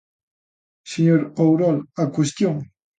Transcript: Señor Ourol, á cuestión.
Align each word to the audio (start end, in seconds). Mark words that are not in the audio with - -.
Señor 0.91 1.21
Ourol, 1.43 1.77
á 2.01 2.03
cuestión. 2.15 2.55